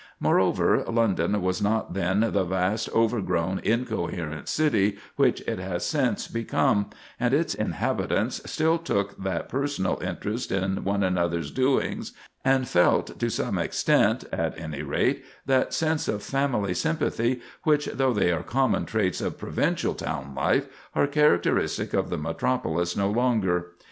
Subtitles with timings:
[0.19, 6.89] Moreover, London was not then the vast, overgrown, incoherent city which it has since become,
[7.19, 13.29] and its inhabitants still took that personal interest in one another's doings, and felt, to
[13.29, 18.87] some extent at any rate, that sense of family sympathy which, though they are common
[18.87, 20.65] traits of provincial town life,
[20.95, 23.73] are characteristic of the metropolis no longer.